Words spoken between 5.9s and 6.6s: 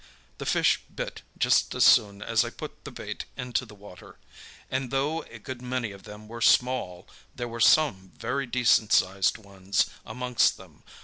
of them were